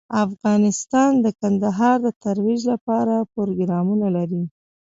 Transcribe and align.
افغانستان 0.25 1.11
د 1.23 1.27
کندهار 1.39 1.97
د 2.05 2.07
ترویج 2.23 2.61
لپاره 2.73 3.15
پروګرامونه 3.33 4.07
لري. 4.17 4.43